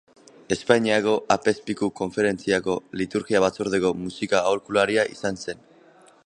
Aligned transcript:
Espainiako 0.53 1.11
Apezpiku 1.35 1.89
Konferentziako 1.99 2.77
Liturgia 3.03 3.43
Batzordeko 3.45 3.93
musika-aholkularia 4.07 5.05
izan 5.19 5.39
zen. 5.47 5.63